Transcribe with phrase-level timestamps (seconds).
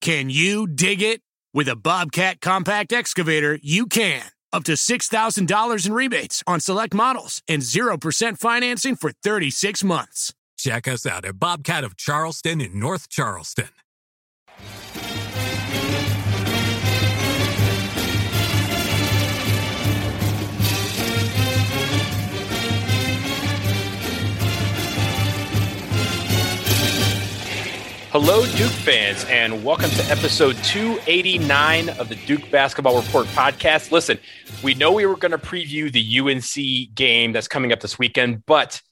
[0.00, 1.20] Can you dig it?
[1.52, 4.22] With a Bobcat compact excavator, you can.
[4.50, 10.32] Up to $6,000 in rebates on select models and 0% financing for 36 months.
[10.56, 13.68] Check us out at Bobcat of Charleston in North Charleston.
[28.12, 33.92] Hello, Duke fans, and welcome to episode 289 of the Duke Basketball Report podcast.
[33.92, 34.18] Listen,
[34.64, 38.44] we know we were going to preview the UNC game that's coming up this weekend,
[38.46, 38.82] but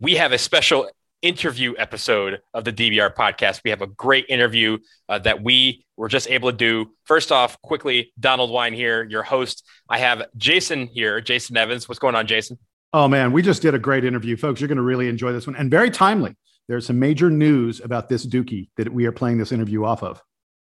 [0.00, 0.86] we have a special
[1.22, 3.62] interview episode of the DBR podcast.
[3.64, 4.76] We have a great interview
[5.08, 6.90] uh, that we were just able to do.
[7.04, 9.64] First off, quickly, Donald Wine here, your host.
[9.88, 11.88] I have Jason here, Jason Evans.
[11.88, 12.58] What's going on, Jason?
[12.92, 14.60] Oh, man, we just did a great interview, folks.
[14.60, 16.36] You're going to really enjoy this one and very timely
[16.68, 20.22] there's some major news about this Dukie that we are playing this interview off of.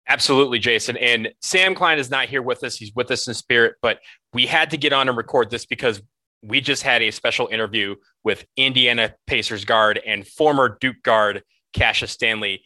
[0.08, 0.96] Absolutely, Jason.
[0.98, 2.76] And Sam Klein is not here with us.
[2.76, 3.98] He's with us in spirit, but
[4.32, 6.00] we had to get on and record this because
[6.42, 12.12] we just had a special interview with Indiana Pacers guard and former Duke guard Cassius
[12.12, 12.62] Stanley.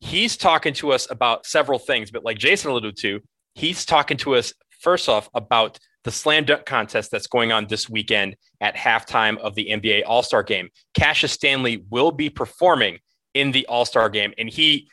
[0.00, 3.20] He's talking to us about several things, but like Jason alluded to,
[3.54, 7.88] he's talking to us first off about the slam dunk contest that's going on this
[7.88, 10.68] weekend at halftime of the NBA All Star game.
[10.94, 12.98] Cassius Stanley will be performing
[13.32, 14.32] in the All Star game.
[14.38, 14.88] And he,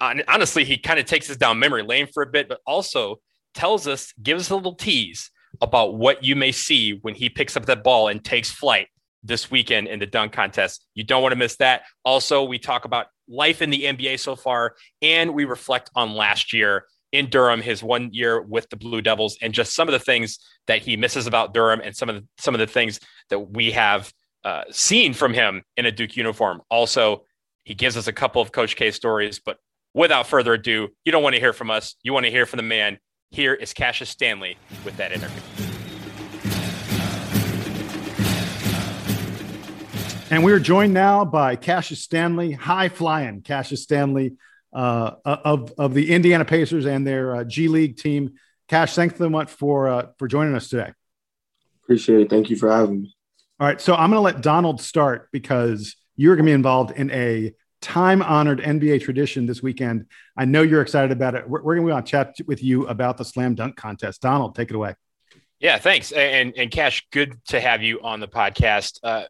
[0.00, 3.20] honestly, he kind of takes us down memory lane for a bit, but also
[3.54, 5.30] tells us, gives us a little tease
[5.62, 8.88] about what you may see when he picks up that ball and takes flight
[9.22, 10.84] this weekend in the dunk contest.
[10.94, 11.82] You don't want to miss that.
[12.04, 16.52] Also, we talk about life in the NBA so far, and we reflect on last
[16.52, 16.84] year
[17.16, 20.38] in Durham, his one year with the Blue Devils, and just some of the things
[20.66, 23.00] that he misses about Durham, and some of the, some of the things
[23.30, 24.12] that we have
[24.44, 26.60] uh, seen from him in a Duke uniform.
[26.70, 27.24] Also,
[27.64, 29.58] he gives us a couple of Coach K stories, but
[29.94, 31.96] without further ado, you don't want to hear from us.
[32.02, 32.98] You want to hear from the man.
[33.30, 35.42] Here is Cassius Stanley with that interview.
[40.28, 44.34] And we are joined now by Cassius Stanley, high flying Cassius Stanley
[44.76, 48.34] uh, of of the Indiana Pacers and their uh, G League team.
[48.68, 50.92] Cash, thanks so much for uh, for joining us today.
[51.82, 52.30] Appreciate it.
[52.30, 53.16] Thank you for having me.
[53.58, 56.90] All right, so I'm going to let Donald start because you're going to be involved
[56.90, 60.06] in a time honored NBA tradition this weekend.
[60.36, 61.48] I know you're excited about it.
[61.48, 64.20] We're, we're going to chat with you about the slam dunk contest.
[64.20, 64.94] Donald, take it away.
[65.58, 66.12] Yeah, thanks.
[66.12, 68.98] And and Cash, good to have you on the podcast.
[69.02, 69.24] Uh,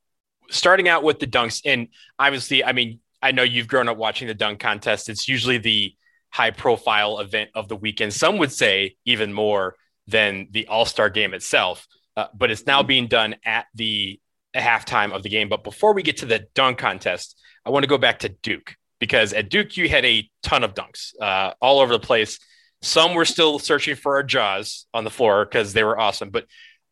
[0.51, 4.29] starting out with the dunks, and obviously, I mean, I know you've grown up watching
[4.29, 5.09] the dunk contest.
[5.09, 5.95] It's usually the
[6.31, 8.13] high profile event of the weekend.
[8.13, 12.83] Some would say even more than the All Star game itself, uh, but it's now
[12.83, 14.21] being done at the
[14.55, 15.49] halftime of the game.
[15.49, 18.77] But before we get to the dunk contest, I want to go back to Duke
[18.99, 22.39] because at Duke, you had a ton of dunks uh, all over the place.
[22.83, 26.31] Some were still searching for our jaws on the floor because they were awesome.
[26.31, 26.47] But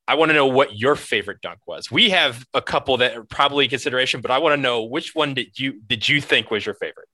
[0.06, 1.90] I want to know what your favorite dunk was.
[1.90, 5.34] We have a couple that are probably consideration, but I want to know which one
[5.34, 7.08] did you did you think was your favorite?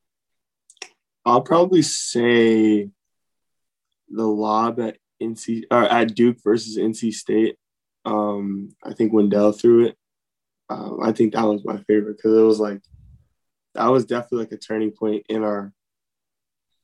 [1.25, 2.91] I'll probably say
[4.09, 7.57] the lob at NC or at Duke versus NC State.
[8.05, 9.97] Um, I think Wendell threw it.
[10.69, 12.81] Um, I think that was my favorite because it was like
[13.75, 15.73] that was definitely like a turning point in our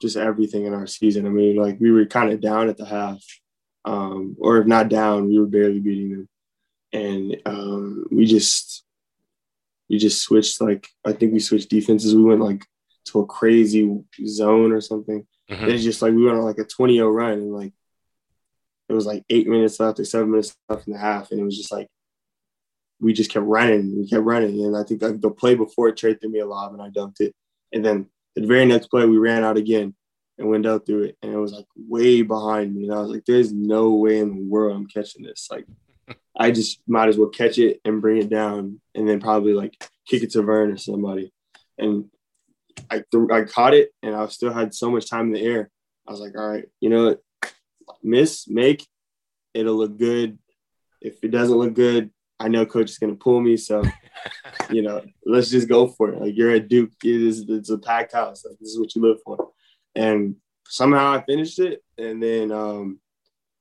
[0.01, 1.27] just everything in our season.
[1.27, 3.23] I mean, like we were kind of down at the half,
[3.87, 6.29] um, or if not down, we were barely beating them,
[6.93, 8.85] and um, we just
[9.89, 10.61] we just switched.
[10.61, 12.15] Like I think we switched defenses.
[12.15, 12.65] We went like
[13.07, 13.89] to a crazy
[14.27, 15.25] zone or something.
[15.49, 15.69] Mm-hmm.
[15.69, 17.73] It's just like we went on like a 20 0 run, and like
[18.89, 21.45] it was like eight minutes left or seven minutes left in the half, and it
[21.45, 21.87] was just like
[23.01, 23.97] we just kept running.
[23.97, 26.73] We kept running, and I think like the play before it traded me a lob,
[26.73, 27.35] and I dunked it,
[27.73, 29.95] and then the very next play we ran out again
[30.39, 32.85] and went out through it, and it was like way behind me.
[32.85, 35.49] And I was like, "There's no way in the world I'm catching this.
[35.51, 35.67] Like,
[36.37, 39.83] I just might as well catch it and bring it down, and then probably like
[40.07, 41.33] kick it to Vern or somebody."
[41.79, 42.07] And
[42.91, 45.71] I th- I caught it, and I still had so much time in the air.
[46.07, 47.23] I was like, "All right, you know what?
[48.03, 48.87] Miss, make,
[49.55, 50.39] it'll look good.
[51.01, 53.57] If it doesn't look good, I know coach is gonna pull me.
[53.57, 53.83] So,
[54.71, 56.21] you know, let's just go for it.
[56.21, 58.45] Like you're at Duke, it is it's a packed house.
[58.45, 59.53] Like this is what you live for."
[59.97, 60.37] And
[60.69, 61.83] somehow I finished it.
[61.99, 63.01] And then um,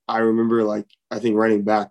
[0.08, 1.90] I remember like I think running back,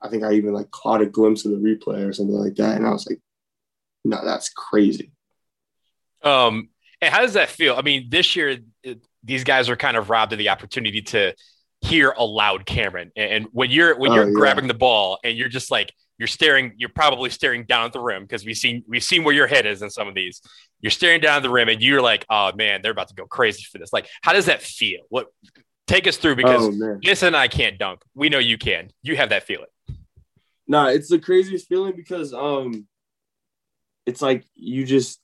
[0.00, 2.76] I think I even like caught a glimpse of the replay or something like that,
[2.76, 3.20] and I was like,
[4.04, 5.12] "No, that's crazy."
[6.22, 6.68] Um,
[7.00, 7.74] and how does that feel?
[7.76, 11.34] I mean, this year it, these guys are kind of robbed of the opportunity to
[11.80, 14.34] hear a loud Cameron, and when you're when you're oh, yeah.
[14.34, 18.00] grabbing the ball and you're just like you're staring, you're probably staring down at the
[18.00, 20.42] rim because we've seen we've seen where your head is in some of these,
[20.80, 23.64] You're staring down the rim and you're like, oh man, they're about to go crazy
[23.64, 23.92] for this.
[23.92, 25.00] Like, how does that feel?
[25.08, 25.28] What
[25.88, 28.02] take us through because Oh, Jason and I can't dunk.
[28.14, 28.90] We know you can.
[29.02, 29.66] You have that feeling.
[30.68, 32.86] Nah, it's the craziest feeling because um,
[34.06, 35.18] it's like you just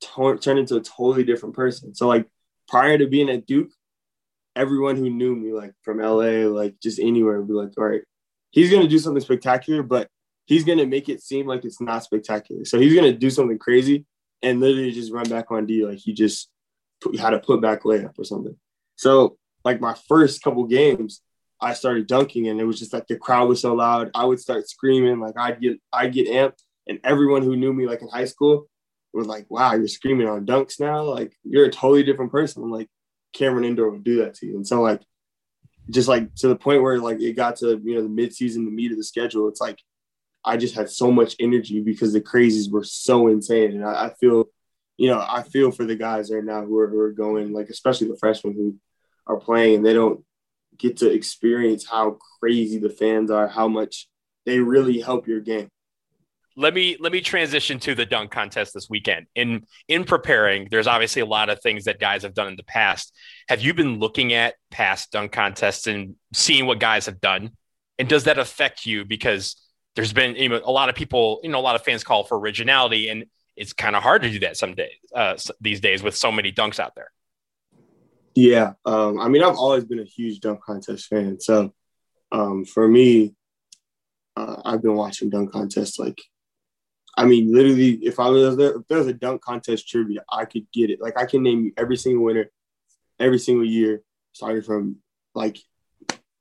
[0.00, 1.94] t- turn into a totally different person.
[1.94, 2.26] So like
[2.68, 3.70] prior to being at Duke,
[4.56, 8.02] everyone who knew me like from LA, like just anywhere, would be like, all right,
[8.50, 10.08] he's gonna do something spectacular, but
[10.46, 12.64] he's gonna make it seem like it's not spectacular.
[12.64, 14.06] So he's gonna do something crazy
[14.42, 16.50] and literally just run back on D like he just
[17.00, 18.56] put, had a put back layup or something.
[18.96, 21.22] So like my first couple games,
[21.60, 24.10] I started dunking and it was just like the crowd was so loud.
[24.14, 27.86] I would start screaming, like I'd get I'd get amped, and everyone who knew me
[27.86, 28.68] like in high school
[29.12, 31.02] was like, "Wow, you're screaming on dunks now!
[31.02, 32.88] Like you're a totally different person." I'm like,
[33.32, 35.02] Cameron Indoor would do that to you, and so like,
[35.90, 38.64] just like to the point where like it got to you know the mid season,
[38.64, 39.48] the meat of the schedule.
[39.48, 39.80] It's like
[40.44, 44.14] I just had so much energy because the crazies were so insane, and I, I
[44.14, 44.46] feel,
[44.96, 47.68] you know, I feel for the guys right now who are, who are going like,
[47.68, 48.76] especially the freshmen who
[49.26, 50.24] are playing and they don't
[50.78, 54.08] get to experience how crazy the fans are, how much
[54.46, 55.68] they really help your game.
[56.56, 59.26] let me let me transition to the dunk contest this weekend.
[59.34, 62.64] In in preparing, there's obviously a lot of things that guys have done in the
[62.64, 63.14] past.
[63.48, 67.50] Have you been looking at past dunk contests and seeing what guys have done?
[67.98, 69.04] And does that affect you?
[69.04, 69.56] Because
[69.98, 72.22] there's been you know, a lot of people, you know, a lot of fans call
[72.22, 76.04] for originality, and it's kind of hard to do that some days uh, these days
[76.04, 77.10] with so many dunks out there.
[78.36, 81.40] Yeah, um, I mean, I've always been a huge dunk contest fan.
[81.40, 81.74] So
[82.30, 83.34] um, for me,
[84.36, 85.98] uh, I've been watching dunk contests.
[85.98, 86.22] Like,
[87.16, 90.44] I mean, literally, if I was there, if there was a dunk contest trivia, I
[90.44, 91.00] could get it.
[91.00, 92.52] Like, I can name you every single winner,
[93.18, 94.98] every single year, starting from
[95.34, 95.58] like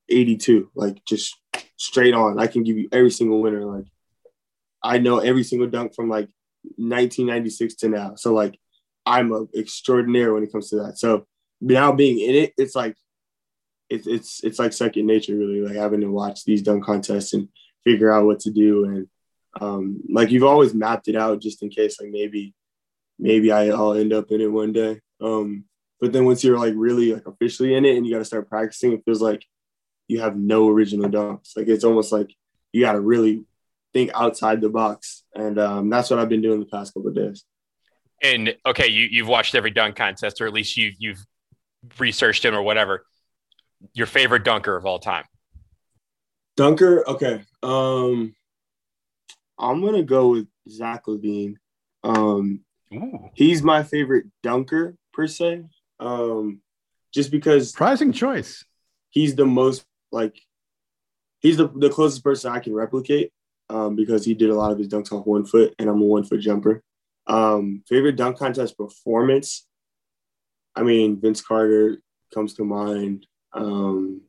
[0.10, 1.36] '82, like just
[1.78, 2.40] straight on.
[2.40, 3.66] I can give you every single winner.
[3.66, 3.86] Like,
[4.84, 6.30] I know every single dunk from like
[6.76, 8.16] 1996 to now.
[8.16, 8.60] So like,
[9.06, 10.98] I'm a extraordinaire when it comes to that.
[10.98, 11.26] So
[11.62, 12.96] now being in it, it's like
[13.90, 15.62] it's it's it's like second nature, really.
[15.62, 17.48] Like having to watch these dunk contests and
[17.86, 19.08] figure out what to do, and
[19.62, 22.54] um, like you've always mapped it out just in case, like maybe
[23.18, 25.00] maybe I'll end up in it one day.
[25.22, 25.66] Um,
[26.00, 28.50] but then once you're like really like officially in it and you got to start
[28.50, 29.44] practicing, it feels like
[30.08, 31.56] you have no original dunks.
[31.56, 32.34] Like it's almost like
[32.72, 33.46] you got to really
[33.94, 37.16] think outside the box, and um, that's what I've been doing the past couple of
[37.16, 37.44] days.
[38.22, 41.24] And okay, you you've watched every dunk contest, or at least you you've
[42.00, 43.06] researched him or whatever.
[43.94, 45.26] Your favorite dunker of all time?
[46.56, 47.44] Dunker, okay.
[47.62, 48.36] Um,
[49.60, 51.56] I'm gonna go with Zach LaVine.
[52.04, 52.62] Um,
[52.94, 53.30] Ooh.
[53.36, 55.66] he's my favorite dunker per se.
[56.00, 56.62] Um,
[57.14, 58.64] just because Surprising choice.
[59.10, 60.40] he's the most like
[61.40, 63.32] he's the, the closest person I can replicate.
[63.70, 66.06] Um, because he did a lot of his dunks off one foot, and I'm a
[66.06, 66.82] one foot jumper.
[67.28, 69.68] Um, favorite dunk contest performance.
[70.74, 72.02] I mean, Vince Carter
[72.34, 73.26] comes to mind.
[73.52, 74.22] Um,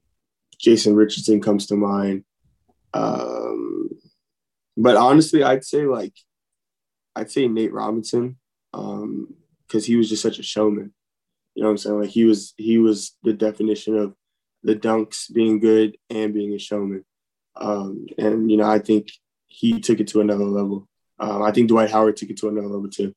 [0.59, 2.25] Jason Richardson comes to mind.
[2.93, 3.91] Um,
[4.77, 6.15] but honestly, I'd say like,
[7.15, 8.39] I'd say Nate Robinson,
[8.75, 9.35] um,
[9.67, 10.93] because he was just such a showman.
[11.55, 12.01] You know what I'm saying?
[12.01, 14.15] Like he was, he was the definition of
[14.63, 17.05] the dunks being good and being a showman.
[17.57, 19.11] Um, and you know, I think
[19.47, 20.89] he took it to another level.
[21.19, 23.13] Um, I think Dwight Howard took it to another level too.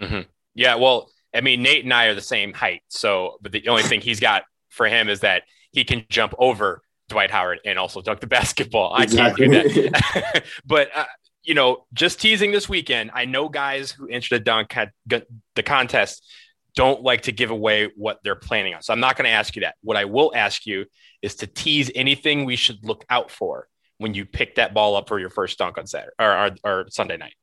[0.00, 0.20] Mm-hmm.
[0.54, 3.82] Yeah, well, I mean, Nate and I are the same height, so but the only
[3.82, 8.00] thing he's got for him is that he can jump over Dwight Howard and also
[8.00, 8.94] dunk the basketball.
[8.96, 9.46] Exactly.
[9.46, 10.44] I can't do that.
[10.66, 11.06] but uh,
[11.42, 15.62] you know, just teasing this weekend, I know guys who entered the dunk had the
[15.62, 16.26] contest
[16.74, 18.82] don't like to give away what they're planning on.
[18.82, 19.76] So I'm not going to ask you that.
[19.82, 20.86] What I will ask you
[21.22, 25.08] is to tease anything we should look out for when you pick that ball up
[25.08, 27.34] for your first dunk on Saturday or, or, or Sunday night.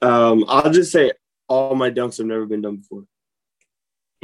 [0.00, 1.12] Um, I'll just say
[1.48, 3.04] all my dunks have never been done before.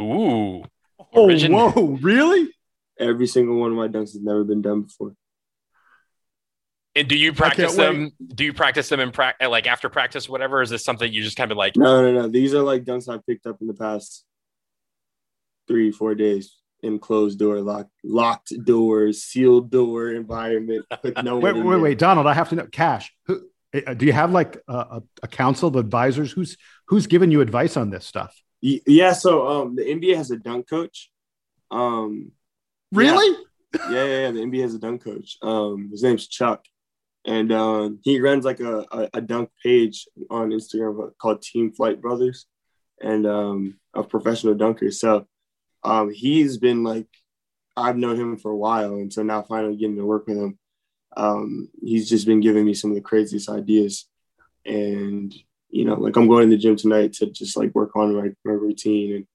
[0.01, 0.63] Ooh.
[1.01, 2.51] Oh, Origin- whoa, really?
[3.01, 5.15] Every single one of my dunks has never been done before.
[6.99, 7.85] And do you practice wait.
[7.85, 8.13] them?
[8.35, 10.63] Do you practice them in practice, like after practice, whatever?
[10.63, 11.77] Is this something you just kind of like?
[11.77, 12.29] No, no, no.
[12.29, 14.25] These are like dunks I've picked up in the past
[15.69, 21.55] three, four days in closed door, locked, locked doors, sealed door environment with no Wait,
[21.55, 22.27] one wait, wait, Donald.
[22.27, 22.67] I have to know.
[22.67, 23.13] Cash.
[23.27, 23.49] Who,
[23.87, 26.33] uh, do you have like a, a, a council of advisors?
[26.33, 28.35] Who's who's giving you advice on this stuff?
[28.61, 31.11] Yeah, so um, the NBA has a dunk coach.
[31.71, 32.33] Um,
[32.91, 33.37] Really?
[33.91, 34.31] yeah, yeah, yeah.
[34.31, 35.37] The NBA has a dunk coach.
[35.43, 36.65] Um, his name's Chuck,
[37.29, 42.01] and um, he runs like a, a, a dunk page on Instagram called Team Flight
[42.01, 42.47] Brothers,
[43.03, 44.91] and um, of professional dunker.
[44.91, 45.27] So
[45.85, 47.07] um, he's been like,
[47.77, 50.59] I've known him for a while, and so now finally getting to work with him,
[51.19, 54.09] um, he's just been giving me some of the craziest ideas,
[54.65, 55.35] and
[55.69, 58.31] you know, like I'm going to the gym tonight to just like work on my,
[58.43, 59.27] my routine and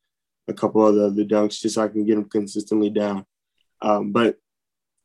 [0.48, 3.24] a couple of the, the dunks just so I can get them consistently down.
[3.84, 4.38] Um, but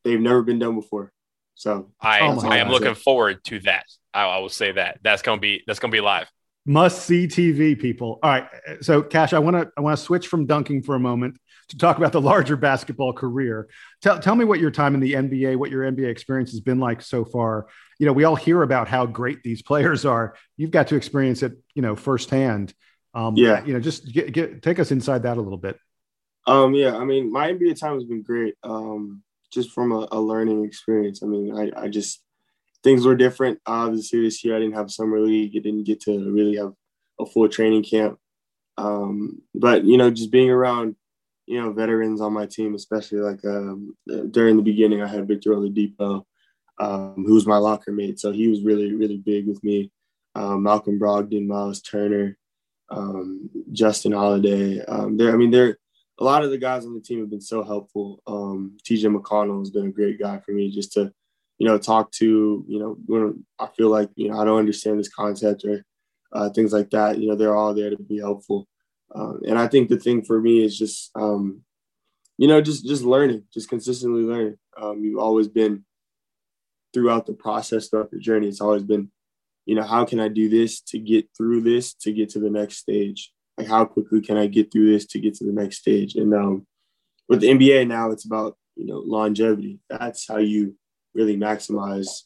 [0.04, 1.12] they've never been done before.
[1.58, 3.84] So I, oh I am looking forward to that.
[4.14, 6.28] I, I will say that that's gonna be that's gonna be live.
[6.64, 8.20] Must see TV, people.
[8.22, 8.46] All right.
[8.80, 11.36] So, Cash, I want to I want to switch from dunking for a moment
[11.70, 13.68] to talk about the larger basketball career.
[14.02, 16.78] Tell, tell me what your time in the NBA, what your NBA experience has been
[16.78, 17.66] like so far.
[17.98, 20.36] You know, we all hear about how great these players are.
[20.56, 22.72] You've got to experience it, you know, firsthand.
[23.14, 23.64] Um, yeah.
[23.64, 25.76] You know, just get, get take us inside that a little bit.
[26.46, 26.96] Um, yeah.
[26.96, 28.54] I mean, my NBA time has been great.
[28.62, 31.22] Um, just from a, a learning experience.
[31.22, 32.22] I mean, I, I just
[32.82, 33.60] things were different.
[33.66, 35.52] Obviously, this year I didn't have summer league.
[35.56, 36.72] I didn't get to really have
[37.20, 38.18] a full training camp.
[38.76, 40.96] Um, but you know, just being around,
[41.46, 43.96] you know, veterans on my team, especially like um,
[44.30, 46.24] during the beginning, I had Victor Oladipo,
[46.78, 49.90] um, who was my locker mate, so he was really, really big with me.
[50.34, 52.38] Um, Malcolm Brogdon, Miles Turner,
[52.90, 54.84] um, Justin Holiday.
[54.84, 55.78] Um, there, I mean, there.
[56.18, 58.22] A lot of the guys on the team have been so helpful.
[58.26, 61.12] Um, TJ McConnell has been a great guy for me, just to
[61.58, 64.98] you know, talk to, you know, when I feel like, you know, I don't understand
[64.98, 65.84] this concept or
[66.32, 68.68] uh, things like that, you know, they're all there to be helpful.
[69.14, 71.62] Um, and I think the thing for me is just, um,
[72.36, 74.56] you know, just, just learning, just consistently learning.
[74.80, 75.84] Um, you've always been
[76.94, 79.10] throughout the process, throughout the journey, it's always been,
[79.66, 82.50] you know, how can I do this to get through this, to get to the
[82.50, 83.32] next stage?
[83.58, 86.14] Like how quickly can I get through this to get to the next stage?
[86.14, 86.66] And um,
[87.28, 89.80] with the NBA now, it's about, you know, longevity.
[89.90, 90.76] That's how you
[91.14, 92.22] really maximize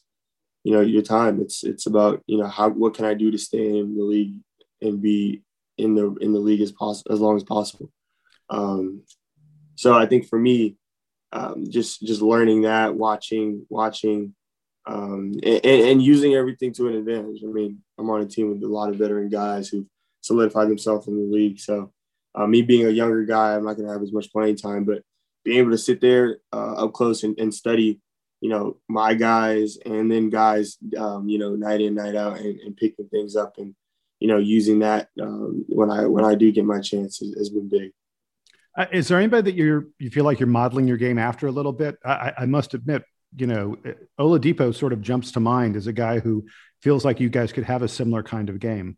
[0.63, 3.37] you know your time it's it's about you know how what can i do to
[3.37, 4.35] stay in the league
[4.81, 5.41] and be
[5.77, 7.91] in the in the league as possible as long as possible
[8.49, 9.03] um
[9.75, 10.77] so i think for me
[11.31, 14.35] um, just just learning that watching watching
[14.85, 18.61] um, and, and, using everything to an advantage i mean i'm on a team with
[18.61, 19.87] a lot of veteran guys who've
[20.23, 21.91] solidified themselves in the league so
[22.35, 24.83] uh, me being a younger guy i'm not going to have as much playing time
[24.83, 25.03] but
[25.43, 27.99] being able to sit there uh, up close and, and study
[28.43, 32.59] you know, my guys and then guys, um, you know, night in, night out and,
[32.59, 33.73] and, picking things up and,
[34.19, 37.49] you know, using that um, when I, when I do get my chance has, has
[37.49, 37.91] been big.
[38.77, 41.51] Uh, is there anybody that you're, you feel like you're modeling your game after a
[41.53, 41.95] little bit?
[42.03, 43.05] I, I must admit,
[43.37, 43.77] you know,
[44.19, 46.45] Oladipo sort of jumps to mind as a guy who
[46.81, 48.97] feels like you guys could have a similar kind of game.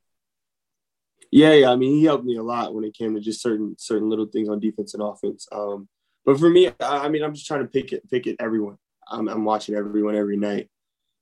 [1.35, 1.69] Yeah, yeah.
[1.69, 4.25] I mean, he helped me a lot when it came to just certain certain little
[4.25, 5.45] things on defense and offense.
[5.51, 5.89] Um,
[6.25, 8.77] but for me, I, I mean, I'm just trying to pick it, pick it everyone.
[9.11, 10.69] I'm, I'm watching everyone every night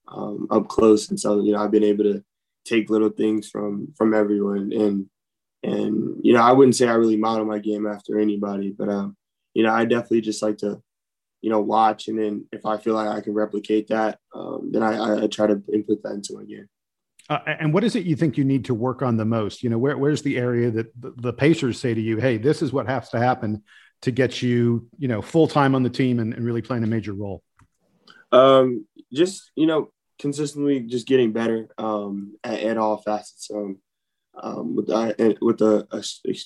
[0.08, 2.24] um, up close, and so you know I've been able to
[2.64, 5.08] take little things from from everyone, and
[5.64, 9.18] and you know I wouldn't say I really model my game after anybody, but um,
[9.56, 10.80] you know I definitely just like to
[11.42, 14.84] you know watch, and then if I feel like I can replicate that, um, then
[14.84, 16.68] I, I try to input that into my game.
[17.30, 19.64] Uh, and what is it you think you need to work on the most?
[19.64, 22.62] You know, where, where's the area that the, the Pacers say to you, "Hey, this
[22.62, 23.64] is what has to happen
[24.02, 26.88] to get you, you know, full time on the team and, and really playing a
[26.88, 27.42] major role"?
[28.32, 33.50] Um, just you know, consistently just getting better um, at, at all facets.
[33.54, 33.80] Um,
[34.42, 36.04] um, with uh, with a, a,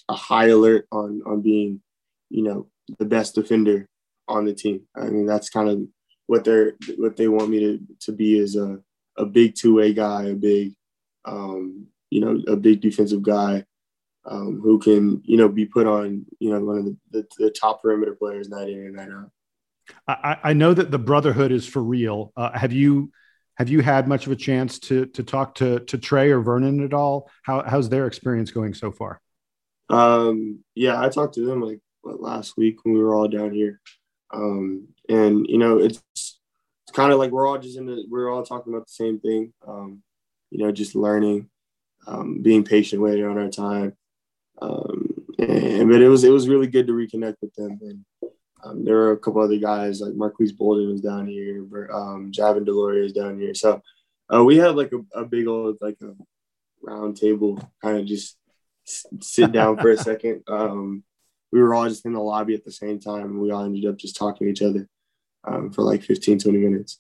[0.10, 1.82] a, high alert on on being,
[2.30, 2.68] you know,
[3.00, 3.88] the best defender
[4.28, 4.82] on the team.
[4.96, 5.82] I mean, that's kind of
[6.26, 8.80] what they're what they want me to to be is a
[9.18, 10.74] a big two way guy, a big,
[11.26, 13.64] um, you know, a big defensive guy.
[14.30, 17.50] Um, who can you know be put on you know one of the, the, the
[17.50, 19.32] top perimeter players night in and night out.
[20.06, 22.34] I, I know that the brotherhood is for real.
[22.36, 23.12] Uh, have you
[23.56, 26.84] have you had much of a chance to to talk to to Tre or Vernon
[26.84, 27.30] at all?
[27.44, 29.22] How how's their experience going so far?
[29.90, 33.54] Um, yeah, I talked to them like what, last week when we were all down
[33.54, 33.80] here,
[34.34, 36.04] um, and you know it's
[36.98, 39.54] kind of like we're all just in the we're all talking about the same thing.
[39.68, 40.02] Um,
[40.50, 41.48] you know, just learning,
[42.08, 43.96] um, being patient, waiting on our time.
[44.60, 48.32] Um, and but it was it was really good to reconnect with them and
[48.64, 51.62] um, there were a couple other guys like Marques Bolden was down here,
[51.94, 53.54] um, Javin DeLaurier is down here.
[53.54, 53.84] So
[54.34, 56.16] uh, we had like a, a, big old like a
[56.82, 58.36] round table, kind of just
[59.22, 60.42] sit down for a second.
[60.48, 61.04] Um,
[61.52, 63.86] we were all just in the lobby at the same time, and we all ended
[63.86, 64.90] up just talking to each other
[65.48, 67.00] um, for like 15, 20 minutes.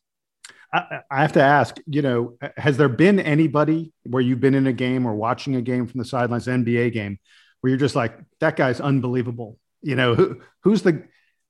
[0.73, 4.67] I, I have to ask, you know, has there been anybody where you've been in
[4.67, 7.19] a game or watching a game from the sidelines, NBA game,
[7.61, 9.57] where you're just like, that guy's unbelievable?
[9.81, 11.03] You know, who, who's the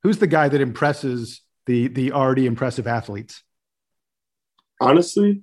[0.04, 3.42] who's the guy that impresses the the already impressive athletes?
[4.80, 5.42] Honestly,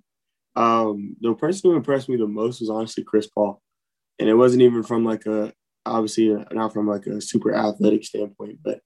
[0.54, 3.60] um, the person who impressed me the most was honestly Chris Paul,
[4.18, 5.52] and it wasn't even from like a
[5.86, 8.80] obviously not from like a super athletic standpoint, but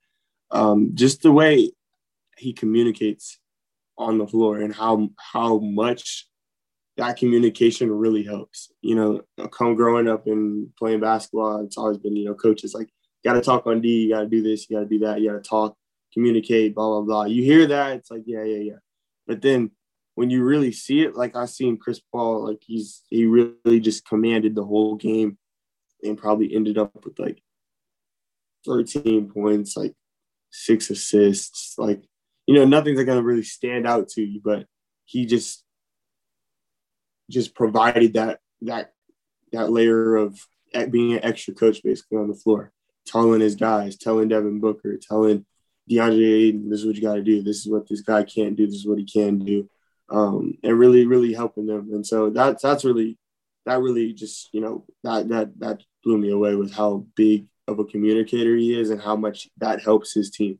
[0.50, 1.70] um, just the way
[2.38, 3.38] he communicates
[3.98, 6.28] on the floor and how how much
[6.98, 8.72] that communication really helps.
[8.82, 12.88] You know, come growing up and playing basketball, it's always been, you know, coaches like,
[13.24, 15.20] got to talk on D, you got to do this, you got to do that,
[15.20, 15.76] you got to talk,
[16.12, 17.24] communicate, blah, blah, blah.
[17.24, 18.78] You hear that, it's like, yeah, yeah, yeah.
[19.28, 19.70] But then
[20.16, 24.04] when you really see it, like I seen Chris Paul, like he's, he really just
[24.04, 25.38] commanded the whole game
[26.02, 27.40] and probably ended up with like
[28.66, 29.94] 13 points, like
[30.50, 31.74] six assists.
[31.78, 32.02] Like,
[32.48, 34.64] you know, nothing's going to really stand out to you, but
[35.04, 35.62] he just
[37.30, 38.92] just provided that that
[39.52, 40.40] that layer of
[40.90, 42.72] being an extra coach basically on the floor,
[43.06, 45.44] telling his guys, telling Devin Booker, telling
[45.90, 47.42] DeAndre Ayton, this is what you got to do.
[47.42, 48.64] This is what this guy can't do.
[48.64, 49.68] This is what he can do,
[50.08, 51.90] um, and really, really helping them.
[51.92, 53.18] And so that's that's really
[53.66, 57.78] that really just you know that that that blew me away with how big of
[57.78, 60.58] a communicator he is and how much that helps his team.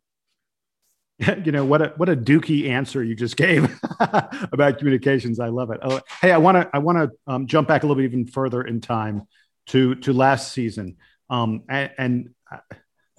[1.44, 3.64] you know what a what a Dukie answer you just gave
[4.00, 5.40] about communications.
[5.40, 5.80] I love it.
[5.82, 8.26] Oh, hey, I want to I want to um, jump back a little bit even
[8.26, 9.26] further in time
[9.68, 10.96] to to last season.
[11.28, 12.58] Um, and, and uh,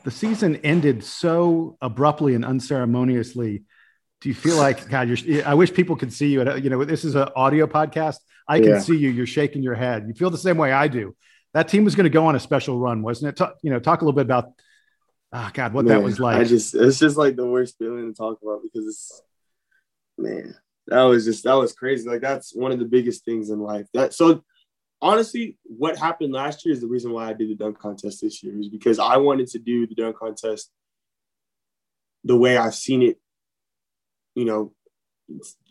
[0.05, 3.63] the season ended so abruptly and unceremoniously.
[4.21, 5.09] Do you feel like God?
[5.09, 6.41] You're, I wish people could see you.
[6.41, 8.17] At, you know, this is an audio podcast.
[8.47, 8.79] I can yeah.
[8.79, 9.09] see you.
[9.09, 10.05] You're shaking your head.
[10.07, 11.15] You feel the same way I do.
[11.53, 13.35] That team was going to go on a special run, wasn't it?
[13.37, 14.53] Talk, you know, talk a little bit about
[15.33, 16.37] oh god what man, that was like.
[16.37, 19.21] i just it's just like the worst feeling to talk about because it's
[20.17, 20.55] man
[20.89, 22.09] that was just that was crazy.
[22.09, 23.85] Like that's one of the biggest things in life.
[23.93, 24.43] That so
[25.01, 28.43] honestly what happened last year is the reason why i did the dunk contest this
[28.43, 30.69] year is because i wanted to do the dunk contest
[32.25, 33.17] the way i've seen it
[34.35, 34.73] you know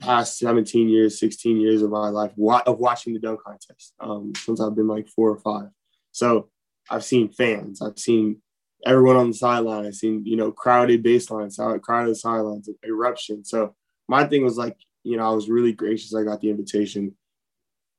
[0.00, 2.32] past 17 years 16 years of my life
[2.64, 5.68] of watching the dunk contest um, since i've been like four or five.
[6.12, 6.48] So
[6.90, 8.40] i've seen fans i've seen
[8.86, 9.86] everyone on the sideline.
[9.86, 13.44] I seen, you know, crowded baselines, crowded sidelines, eruption.
[13.44, 13.74] So
[14.08, 16.14] my thing was like, you know, I was really gracious.
[16.14, 17.14] I got the invitation,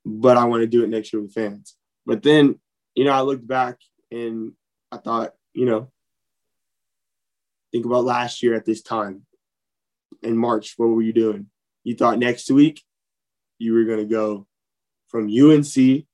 [0.05, 1.75] but I want to do it next year with fans.
[2.05, 2.59] But then,
[2.95, 3.77] you know, I looked back
[4.11, 4.53] and
[4.91, 5.91] I thought, you know,
[7.71, 9.25] think about last year at this time
[10.23, 10.73] in March.
[10.77, 11.47] What were you doing?
[11.83, 12.83] You thought next week
[13.57, 14.47] you were going to go
[15.07, 16.05] from UNC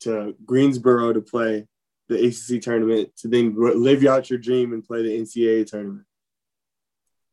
[0.00, 1.66] to Greensboro to play
[2.12, 6.06] the ACC tournament to then live out your dream and play the NCAA tournament.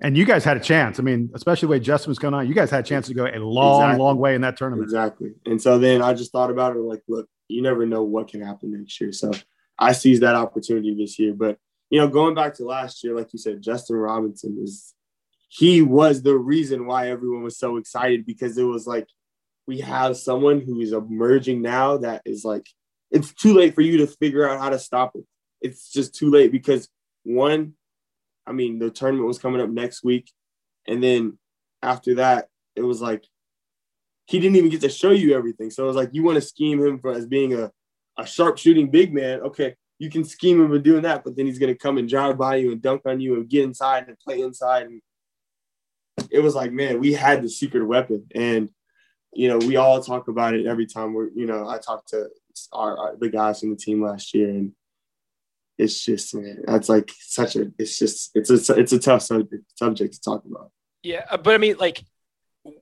[0.01, 0.99] And you guys had a chance.
[0.99, 3.13] I mean, especially the way Justin was going on, you guys had a chance to
[3.13, 4.03] go a long, exactly.
[4.03, 4.85] long way in that tournament.
[4.85, 5.31] Exactly.
[5.45, 8.41] And so then I just thought about it like, look, you never know what can
[8.41, 9.11] happen next year.
[9.11, 9.31] So
[9.77, 11.33] I seized that opportunity this year.
[11.33, 11.57] But,
[11.89, 14.93] you know, going back to last year, like you said, Justin Robinson is,
[15.49, 19.07] he was the reason why everyone was so excited because it was like,
[19.67, 22.67] we have someone who is emerging now that is like
[23.11, 25.25] it's too late for you to figure out how to stop it.
[25.61, 26.89] It's just too late because
[27.23, 27.73] one,
[28.45, 30.31] I mean, the tournament was coming up next week.
[30.87, 31.37] And then
[31.81, 33.25] after that, it was like
[34.25, 35.71] he didn't even get to show you everything.
[35.71, 37.71] So it was like you want to scheme him for as being a,
[38.17, 39.41] a sharp shooting big man.
[39.41, 42.37] Okay, you can scheme him for doing that, but then he's gonna come and drive
[42.37, 44.87] by you and dunk on you and get inside and play inside.
[44.87, 45.01] And
[46.29, 48.27] it was like, man, we had the secret weapon.
[48.35, 48.69] And
[49.33, 52.29] you know, we all talk about it every time we're, you know, I talk to
[52.71, 54.73] our, our, the guys from the team last year, and
[55.77, 59.63] it's just man, that's like such a it's just it's a it's a tough subject
[59.75, 60.71] subject to talk about.
[61.03, 62.03] Yeah, uh, but I mean, like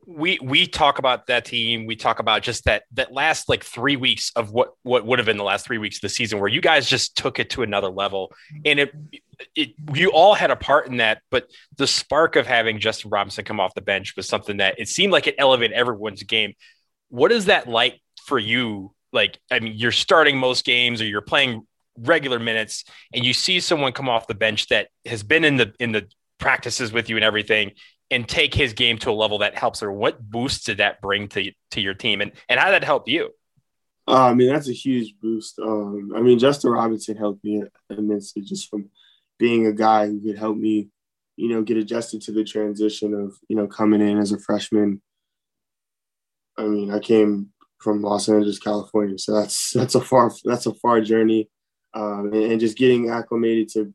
[0.05, 1.85] we we talk about that team.
[1.85, 5.25] We talk about just that that last like three weeks of what what would have
[5.25, 7.63] been the last three weeks of the season, where you guys just took it to
[7.63, 8.33] another level,
[8.65, 8.95] and it
[9.55, 11.21] it you all had a part in that.
[11.29, 14.87] But the spark of having Justin Robinson come off the bench was something that it
[14.87, 16.53] seemed like it elevated everyone's game.
[17.09, 21.21] What is that like for you like I mean, you're starting most games or you're
[21.21, 21.65] playing
[21.97, 25.73] regular minutes, and you see someone come off the bench that has been in the
[25.79, 27.71] in the practices with you and everything,
[28.11, 31.27] and take his game to a level that helps or What boost did that bring
[31.29, 33.31] to to your team, and and how did that help you?
[34.07, 35.59] Uh, I mean, that's a huge boost.
[35.59, 38.89] Um, I mean, Justin Robinson helped me immensely just from
[39.37, 40.89] being a guy who could help me,
[41.35, 45.01] you know, get adjusted to the transition of, you know, coming in as a freshman.
[46.57, 49.17] I mean, I came from Los Angeles, California.
[49.17, 51.49] So that's that's a far that's a far journey,
[51.93, 53.93] um, and, and, just getting acclimated to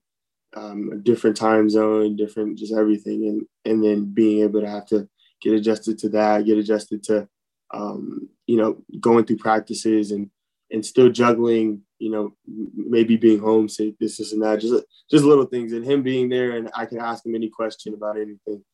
[0.57, 4.87] um, a different time zone, different just everything, and and then being able to have
[4.87, 5.09] to
[5.40, 7.29] get adjusted to that, get adjusted to
[7.73, 10.31] um, you know going through practices and
[10.73, 12.35] and still juggling, you know,
[12.75, 16.53] maybe being homesick, this, this, and that, just just little things, and him being there,
[16.53, 18.64] and I can ask him any question about anything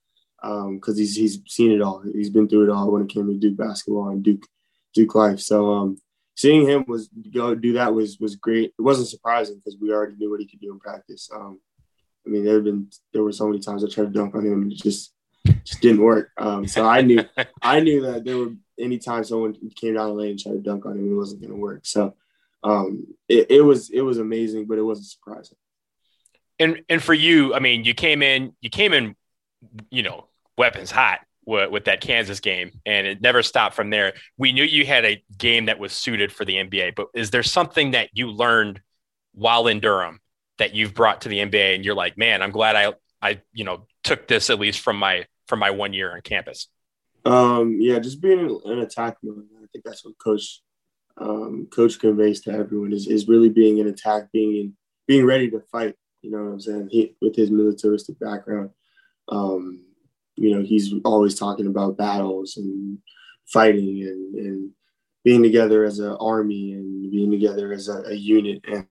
[0.41, 2.03] because um, he's he's seen it all.
[2.15, 4.45] He's been through it all when it came to Duke basketball and Duke
[4.99, 5.39] Duke life.
[5.39, 5.99] So um,
[6.37, 8.75] seeing him was go do that was was great.
[8.77, 11.31] It wasn't surprising because we already knew what he could do in practice.
[11.33, 11.61] Um,
[12.27, 14.45] I mean, there have been there were so many times I tried to dunk on
[14.45, 15.13] him and it just
[15.65, 16.31] just didn't work.
[16.37, 17.23] Um, so I knew
[17.63, 20.85] I knew that there were anytime someone came down the lane and tried to dunk
[20.85, 21.87] on him, it wasn't going to work.
[21.87, 22.15] So
[22.65, 25.59] um, it, it was it was amazing, but it wasn't surprising.
[26.59, 29.15] And and for you, I mean, you came in, you came in,
[29.91, 34.13] you know, weapons hot with, with that Kansas game, and it never stopped from there.
[34.37, 37.43] We knew you had a game that was suited for the NBA, but is there
[37.43, 38.83] something that you learned
[39.33, 40.21] while in Durham
[40.59, 43.65] that you've brought to the NBA, and you're like, man, I'm glad I I you
[43.65, 46.69] know took this at least from my from my one year on campus.
[47.25, 49.47] Um, yeah, just being an attack mode.
[49.57, 50.61] I think that's what coach
[51.17, 55.51] um, coach conveys to everyone is, is really being an attack, being in, being ready
[55.51, 55.95] to fight.
[56.21, 56.89] You know what I'm saying?
[56.91, 58.71] He, with his militaristic background,
[59.31, 59.88] um,
[60.39, 62.99] you know, he's always talking about battles and
[63.47, 64.71] fighting and, and
[65.25, 68.65] being together as an army and being together as a, a unit.
[68.71, 68.87] And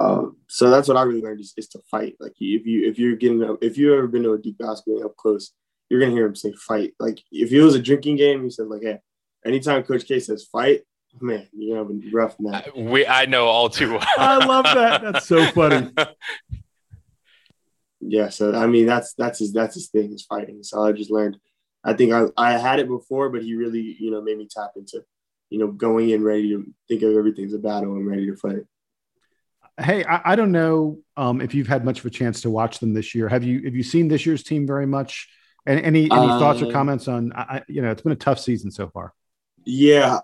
[0.00, 2.16] um, so that's what I really learned is, is, to fight.
[2.20, 5.04] Like if you if you're getting up, if you've ever been to a Duke basketball
[5.04, 5.52] up close,
[5.88, 6.94] you're gonna hear him say fight.
[6.98, 8.98] Like if it was a drinking game, he said like, hey,
[9.44, 10.82] anytime Coach K says fight,
[11.20, 12.76] man, you're gonna have a rough night.
[12.76, 14.06] We I know all too well.
[14.16, 15.02] I love that.
[15.02, 15.90] That's so funny.
[18.00, 20.62] yeah, so I mean that's that's his that's his thing is fighting.
[20.62, 21.38] So I just learned.
[21.84, 24.72] I think I, I had it before, but he really you know made me tap
[24.76, 25.04] into
[25.50, 28.64] you know going in ready to think of everything's a battle and ready to fight.
[29.80, 32.80] Hey, I, I don't know um, if you've had much of a chance to watch
[32.80, 33.28] them this year.
[33.28, 35.28] Have you have you seen this year's team very much?
[35.66, 37.32] And any any thoughts or uh, comments on?
[37.34, 39.12] I, you know, it's been a tough season so far.
[39.64, 40.20] Yeah,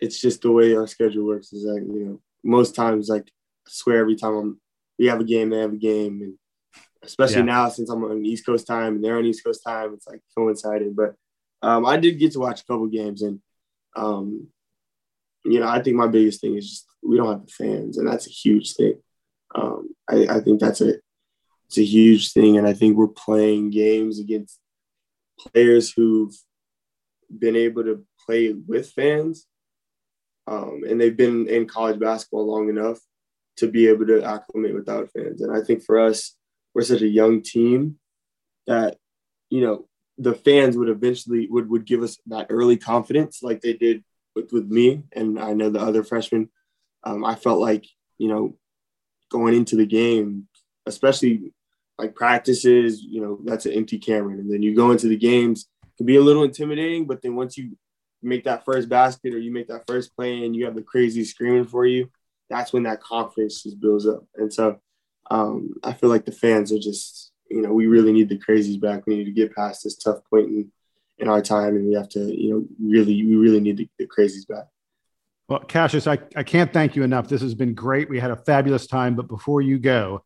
[0.00, 1.52] it's just the way our schedule works.
[1.52, 3.30] Is that you know most times like
[3.66, 4.60] I swear every time I'm,
[4.98, 6.34] we have a game, they have a game, and
[7.02, 7.42] especially yeah.
[7.42, 10.20] now since I'm on East Coast time and they're on East Coast time, it's like
[10.36, 10.94] coinciding.
[10.94, 11.14] But
[11.62, 13.40] um, I did get to watch a couple games, and
[13.96, 14.48] um,
[15.44, 18.06] you know I think my biggest thing is just we don't have the fans, and
[18.06, 18.98] that's a huge thing.
[19.54, 20.94] Um, I, I think that's a
[21.68, 22.56] it's a huge thing.
[22.56, 24.58] And I think we're playing games against
[25.38, 26.34] players who've
[27.36, 29.46] been able to play with fans.
[30.46, 32.98] Um, and they've been in college basketball long enough
[33.58, 35.42] to be able to acclimate without fans.
[35.42, 36.34] And I think for us,
[36.78, 37.98] we're such a young team
[38.68, 38.98] that,
[39.50, 43.72] you know, the fans would eventually would, would give us that early confidence like they
[43.72, 44.04] did
[44.36, 45.02] with, with me.
[45.10, 46.50] And I know the other freshmen,
[47.02, 47.84] um, I felt like,
[48.16, 48.56] you know,
[49.28, 50.46] going into the game,
[50.86, 51.52] especially
[51.98, 54.38] like practices, you know, that's an empty Cameron.
[54.38, 57.58] And then you go into the games, can be a little intimidating, but then once
[57.58, 57.76] you
[58.22, 61.24] make that first basket or you make that first play and you have the crazy
[61.24, 62.08] screaming for you,
[62.48, 64.24] that's when that confidence just builds up.
[64.36, 64.78] And so
[65.30, 68.80] um, I feel like the fans are just, you know, we really need the crazies
[68.80, 69.06] back.
[69.06, 70.72] We need to get past this tough point in,
[71.18, 74.06] in our time and we have to, you know, really, we really need the, the
[74.06, 74.66] crazies back.
[75.48, 77.28] Well, Cassius, I, I can't thank you enough.
[77.28, 78.10] This has been great.
[78.10, 80.22] We had a fabulous time, but before you go,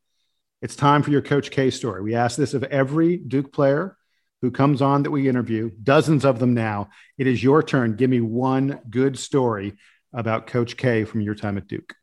[0.61, 2.03] it's time for your Coach K story.
[2.03, 3.97] We ask this of every Duke player
[4.41, 6.91] who comes on that we interview, dozens of them now.
[7.19, 7.95] It is your turn.
[7.95, 9.75] Give me one good story
[10.13, 11.95] about Coach K from your time at Duke.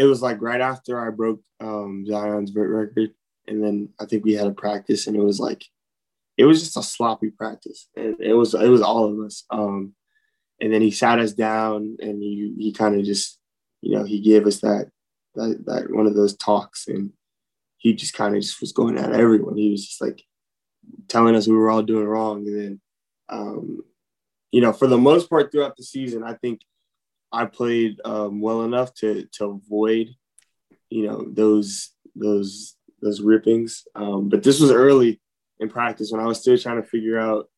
[0.00, 3.12] It was like right after I broke um, Zion's record,
[3.46, 5.64] and then I think we had a practice, and it was like
[6.38, 9.44] it was just a sloppy practice, and it was it was all of us.
[9.50, 9.94] Um,
[10.60, 13.38] and then he sat us down, and he he kind of just
[13.82, 14.90] you know he gave us that
[15.34, 17.12] that, that one of those talks and
[17.80, 19.56] he just kind of just was going at everyone.
[19.56, 20.22] He was just like
[21.08, 22.46] telling us we were all doing wrong.
[22.46, 22.80] And then,
[23.30, 23.80] um,
[24.52, 26.60] you know, for the most part throughout the season, I think
[27.32, 30.08] I played um, well enough to to avoid,
[30.88, 33.84] you know, those those those rippings.
[33.94, 35.20] Um, but this was early
[35.58, 37.48] in practice when I was still trying to figure out,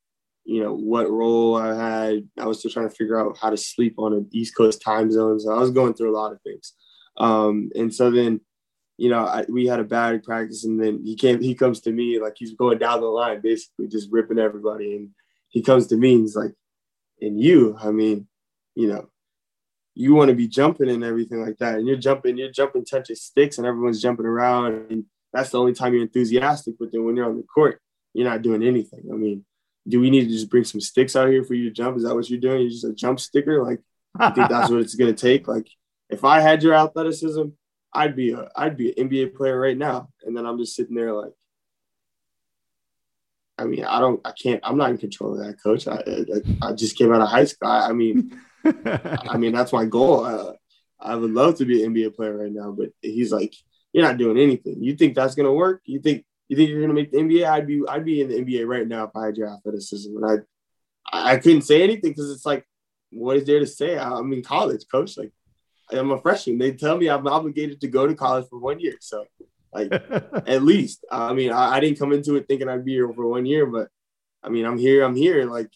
[0.45, 2.29] you know, what role I had.
[2.39, 5.11] I was still trying to figure out how to sleep on an East Coast time
[5.11, 5.41] zone.
[5.41, 6.75] So I was going through a lot of things.
[7.17, 8.41] Um, and so then,
[8.99, 11.41] you know, I, we had a bad practice, and then he came.
[11.41, 14.97] He comes to me like he's going down the line, basically just ripping everybody.
[14.97, 15.11] And
[15.49, 16.53] he comes to me, and he's like,
[17.21, 18.29] "And you, I mean,
[18.75, 19.09] you know,
[19.95, 23.17] you want to be jumping and everything like that, and you're jumping, you're jumping, touching
[23.17, 26.75] sticks, and everyone's jumping around, and that's the only time you're enthusiastic.
[26.79, 27.81] But then when you're on the court,
[28.15, 29.05] you're not doing anything.
[29.13, 29.45] I mean,
[29.87, 31.97] do we need to just bring some sticks out here for you to jump?
[31.97, 32.63] Is that what you're doing?
[32.63, 33.63] You're just a jump sticker?
[33.63, 33.81] Like,
[34.19, 35.49] I think that's what it's gonna take.
[35.49, 35.69] Like,
[36.09, 37.45] if I had your athleticism,
[37.93, 40.09] I'd be a I'd be an NBA player right now.
[40.25, 41.33] And then I'm just sitting there like,
[43.59, 45.87] I mean, I don't, I can't, I'm not in control of that, coach.
[45.87, 47.69] I I, I just came out of high school.
[47.69, 48.39] I, I mean,
[49.29, 50.25] I mean that's my goal.
[50.25, 50.53] Uh,
[51.01, 53.55] I would love to be an NBA player right now, but he's like,
[53.93, 54.83] you're not doing anything.
[54.83, 55.83] You think that's gonna work?
[55.85, 57.49] You think you think you're gonna make the NBA?
[57.49, 60.17] I'd be I'd be in the NBA right now if I had your athleticism.
[60.17, 60.45] And
[61.13, 62.67] I I couldn't say anything because it's like,
[63.11, 63.99] what is there to say?
[63.99, 65.17] I, I'm in college, coach.
[65.19, 65.33] Like
[65.99, 66.59] I'm a freshman.
[66.59, 68.97] They tell me I'm obligated to go to college for one year.
[69.01, 69.27] So,
[69.73, 69.93] like,
[70.47, 71.05] at least.
[71.11, 73.67] I mean, I, I, didn't come into it thinking I'd be here for one year,
[73.67, 73.89] but
[74.43, 75.05] I mean, I'm here.
[75.05, 75.45] I'm here.
[75.45, 75.71] Like,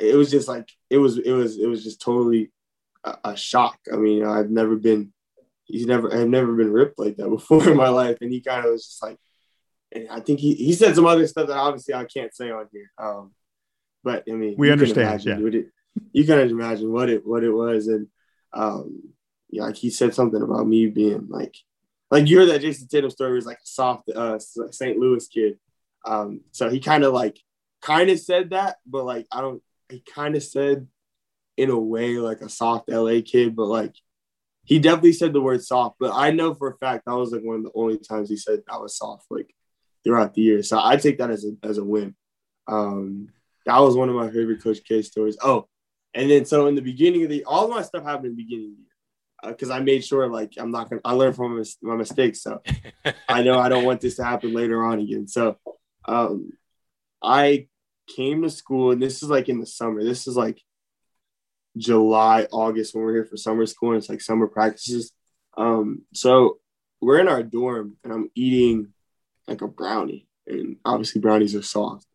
[0.00, 2.50] it was just like it was it was it was just totally
[3.04, 3.78] a, a shock.
[3.92, 5.12] I mean, I've never been
[5.64, 8.64] he's never I've never been ripped like that before in my life, and he kind
[8.64, 9.18] of was just like,
[10.10, 12.90] I think he he said some other stuff that obviously I can't say on here.
[12.98, 13.32] Um,
[14.02, 15.24] but I mean, we understand.
[15.24, 15.38] yeah.
[15.38, 15.66] It,
[16.12, 18.08] you can imagine what it what it was, and
[18.52, 19.14] um,
[19.50, 21.56] yeah, like he said something about me being like,
[22.10, 24.98] like you're that Jayson Tatum story was like a soft uh, St.
[24.98, 25.58] Louis kid.
[26.04, 27.38] Um, so he kind of like
[27.80, 29.62] kind of said that, but like I don't.
[29.94, 30.88] He kind of said
[31.56, 33.94] in a way like a soft LA kid, but like
[34.64, 35.96] he definitely said the word soft.
[36.00, 38.36] But I know for a fact that was like one of the only times he
[38.36, 39.54] said I was soft like
[40.02, 40.62] throughout the year.
[40.62, 42.14] So I take that as a as a win.
[42.66, 43.28] Um,
[43.66, 45.38] that was one of my favorite Coach K stories.
[45.42, 45.68] Oh,
[46.12, 48.66] and then so in the beginning of the all my stuff happened in the beginning
[48.66, 51.56] of the year because uh, I made sure like I'm not gonna I learned from
[51.56, 52.42] my, my mistakes.
[52.42, 52.62] So
[53.28, 55.28] I know I don't want this to happen later on again.
[55.28, 55.56] So
[56.06, 56.52] um,
[57.22, 57.68] I
[58.06, 60.02] came to school and this is like in the summer.
[60.02, 60.60] This is like
[61.76, 65.12] July, August when we're here for summer school and it's like summer practices.
[65.56, 66.58] Um, so
[67.00, 68.92] we're in our dorm and I'm eating
[69.46, 72.06] like a brownie, and obviously brownies are soft.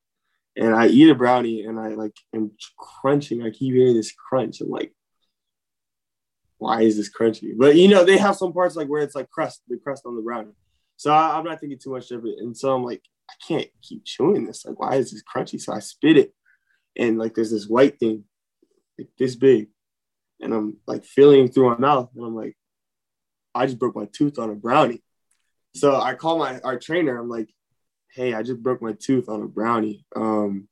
[0.56, 3.44] And I eat a brownie and I like am crunching.
[3.44, 4.62] I keep hearing this crunch.
[4.62, 4.94] I'm like,
[6.58, 7.54] why is this crunchy?
[7.58, 10.16] But you know, they have some parts like where it's like crust, the crust on
[10.16, 10.54] the brownie.
[10.98, 12.40] So I, I'm not thinking too much of it.
[12.40, 14.66] And so I'm like, I can't keep chewing this.
[14.66, 15.62] Like, why is this crunchy?
[15.62, 16.34] So I spit it,
[16.98, 18.24] and like there's this white thing
[19.00, 19.70] like this big.
[20.42, 22.10] And I'm like feeling through my mouth.
[22.16, 22.56] And I'm like,
[23.56, 25.04] I just broke my tooth on a brownie.
[25.76, 27.18] So I call my our trainer.
[27.18, 27.50] I'm like,
[28.14, 30.06] hey, I just broke my tooth on a brownie.
[30.16, 30.68] Um,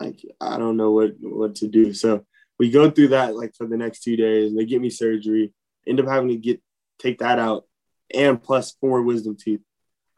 [0.00, 1.92] like I don't know what what to do.
[1.92, 2.24] So
[2.58, 4.50] we go through that like for the next two days.
[4.50, 5.52] and They get me surgery.
[5.86, 6.60] End up having to get
[6.98, 7.64] take that out,
[8.12, 9.60] and plus four wisdom teeth.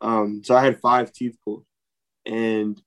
[0.00, 1.64] Um, so I had five teeth pulled,
[2.26, 2.80] and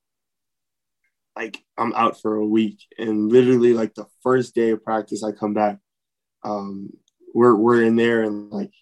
[1.36, 2.80] like I'm out for a week.
[2.98, 5.78] And literally like the first day of practice, I come back.
[6.44, 6.90] Um,
[7.34, 8.72] we're we're in there and like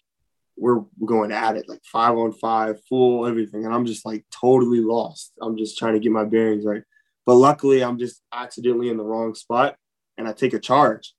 [0.56, 3.64] we're going at it, like five on five, full everything.
[3.64, 5.32] And I'm just like totally lost.
[5.40, 6.82] I'm just trying to get my bearings right.
[7.24, 9.76] But luckily I'm just accidentally in the wrong spot
[10.18, 11.14] and I take a charge.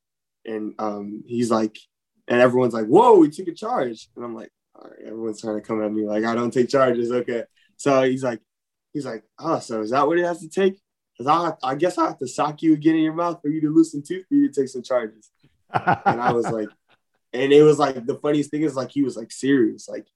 [0.45, 1.78] And um, he's like,
[2.28, 4.08] and everyone's like, whoa, we took a charge.
[4.15, 4.52] And I'm like,
[5.06, 7.12] everyone's trying to come at me like I don't take charges.
[7.12, 7.43] Okay.
[7.78, 8.39] So he's like,
[8.93, 10.80] he's like, oh, so is that what it has to take?
[11.17, 13.62] Because I, I guess I have to sock you again in your mouth for you
[13.62, 15.30] to loosen tooth for you to take some charges.
[15.74, 16.69] and I was like,
[17.34, 20.08] and it was like the funniest thing is like he was like serious, like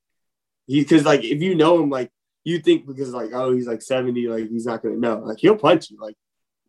[0.65, 2.11] he because like if you know him, like
[2.43, 5.57] you think because like oh he's like seventy, like he's not gonna know, like he'll
[5.57, 6.15] punch you, like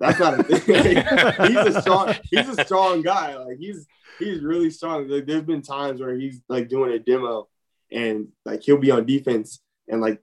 [0.01, 0.97] that's not a thing.
[1.47, 3.87] he's a strong, he's a strong guy, like he's
[4.19, 5.09] he's really strong.
[5.09, 7.49] Like there's been times where he's like doing a demo
[7.91, 10.21] and like he'll be on defense and like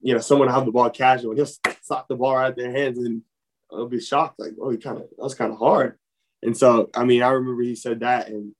[0.00, 1.46] you know someone will have the ball casual, he'll
[1.82, 3.22] sock the ball out their hands and
[3.70, 4.38] I'll be shocked.
[4.38, 5.98] Like, oh, he kind of that was kind of hard.
[6.42, 8.52] And so, I mean, I remember he said that, and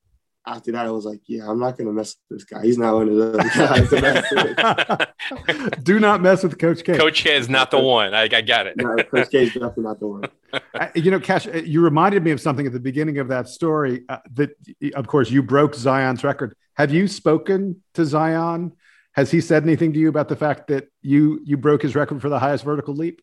[0.48, 2.62] after that, I was like, yeah, I'm not gonna mess with this guy.
[2.64, 5.84] He's not one of those guys to mess with.
[5.84, 6.96] Do not mess with Coach K.
[6.96, 8.14] Coach K is not the one.
[8.14, 8.76] I, I got it.
[8.76, 10.24] no, Coach K is definitely not the one.
[10.94, 14.04] you know, Cash, uh, you reminded me of something at the beginning of that story.
[14.08, 14.50] Uh, that,
[14.94, 16.56] of course, you broke Zion's record.
[16.76, 18.72] Have you spoken to Zion?
[19.12, 22.22] Has he said anything to you about the fact that you you broke his record
[22.22, 23.20] for the highest vertical leap?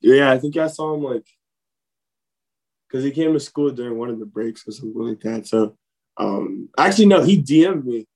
[0.00, 1.26] Yeah, I think I saw him like
[2.88, 5.46] because he came to school during one of the breaks or something like that.
[5.46, 5.76] So
[6.16, 8.06] um actually no, he DM'd me.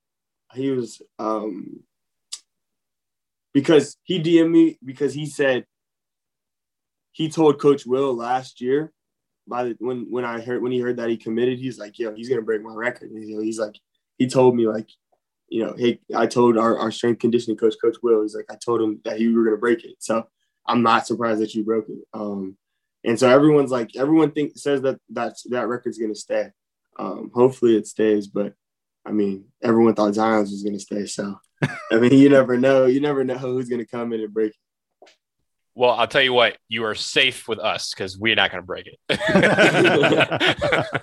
[0.55, 1.81] He was um
[3.53, 5.65] because he DM'd me because he said
[7.13, 8.93] he told Coach Will last year
[9.47, 12.15] by the when when I heard when he heard that he committed, he's like, yo,
[12.15, 13.11] he's gonna break my record.
[13.15, 13.79] He's like,
[14.19, 14.89] he told me like,
[15.49, 18.57] you know, hey, I told our, our strength conditioning coach, Coach Will, he's like, I
[18.57, 19.97] told him that you were gonna break it.
[19.99, 20.27] So
[20.67, 21.99] I'm not surprised that you broke it.
[22.13, 22.57] Um,
[23.05, 26.51] and so everyone's like, everyone thinks says that that's that record's gonna stay.
[26.99, 28.55] Um, hopefully it stays, but
[29.05, 31.07] I mean, everyone thought Zion's was gonna stay.
[31.07, 31.39] So
[31.93, 32.87] I mean, you never know.
[32.87, 34.57] You never know who's gonna come in and break it.
[35.77, 38.67] Well, I'll tell you what, you are safe with us because we're not going to
[38.67, 38.97] break it.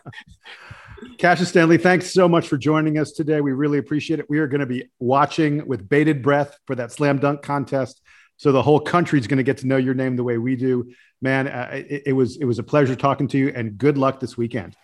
[1.17, 3.41] Cassius Stanley, thanks so much for joining us today.
[3.41, 4.29] We really appreciate it.
[4.29, 8.01] We are going to be watching with bated breath for that slam dunk contest
[8.41, 10.55] so the whole country is going to get to know your name the way we
[10.55, 10.91] do.
[11.21, 14.19] Man, uh, it, it was it was a pleasure talking to you, and good luck
[14.19, 14.75] this weekend.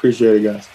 [0.00, 0.66] Appreciate it, guys.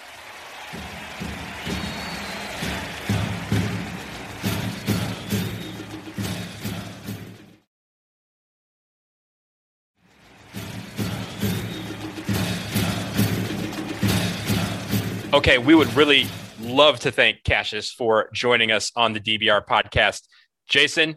[15.33, 16.27] Okay, we would really
[16.59, 20.21] love to thank Cassius for joining us on the DBR podcast.
[20.69, 21.15] Jason,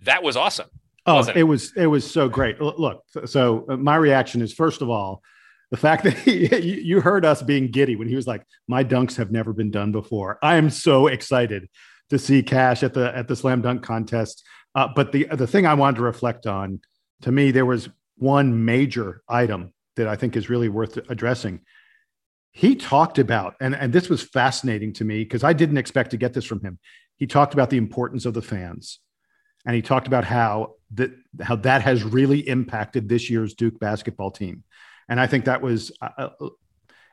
[0.00, 0.70] that was awesome.
[1.04, 1.36] Oh, it?
[1.36, 1.42] it?
[1.42, 2.58] was it was so great.
[2.58, 5.20] Look, so uh, my reaction is first of all,
[5.72, 6.54] the fact that he,
[6.84, 9.90] you heard us being giddy when he was like, "My dunks have never been done
[9.90, 11.68] before." I am so excited
[12.10, 14.44] to see Cash at the at the slam dunk contest.
[14.74, 16.80] Uh, but the the thing I wanted to reflect on,
[17.22, 21.60] to me, there was one major item that I think is really worth addressing.
[22.52, 26.18] He talked about, and, and this was fascinating to me because I didn't expect to
[26.18, 26.78] get this from him.
[27.16, 29.00] He talked about the importance of the fans.
[29.64, 34.30] And he talked about how that how that has really impacted this year's Duke basketball
[34.30, 34.64] team.
[35.12, 36.48] And I think that was uh, uh,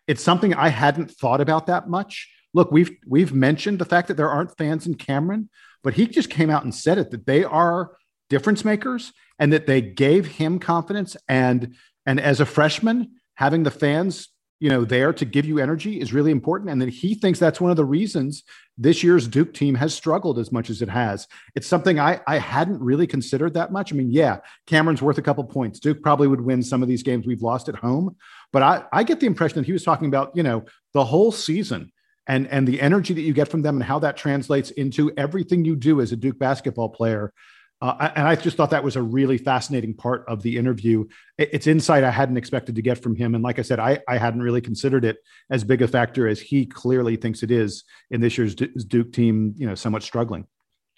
[0.08, 2.32] it's something I hadn't thought about that much.
[2.54, 5.50] Look, we've we've mentioned the fact that there aren't fans in Cameron,
[5.84, 7.98] but he just came out and said it that they are
[8.30, 13.70] difference makers and that they gave him confidence and and as a freshman having the
[13.70, 14.30] fans
[14.60, 16.70] you know there to give you energy is really important.
[16.70, 18.44] And that he thinks that's one of the reasons
[18.78, 21.28] this year's duke team has struggled as much as it has.
[21.56, 23.92] It's something i i hadn't really considered that much.
[23.94, 25.80] I mean yeah cameron's worth a couple points.
[25.80, 28.16] Duke probably would win some of these games we've lost at home.
[28.52, 31.32] But i i get the impression that he was talking about you know the whole
[31.32, 31.92] season
[32.28, 35.66] and and the energy that you get from them and how that translates into everything
[35.66, 37.34] you do as a duke basketball player
[37.82, 41.06] uh, and I just thought that was a really fascinating part of the interview.
[41.38, 43.36] It's insight I hadn't expected to get from him.
[43.36, 45.18] And like I said, I, I hadn't really considered it
[45.50, 49.54] as big a factor as he clearly thinks it is in this year's Duke team,
[49.58, 50.46] you know, somewhat struggling.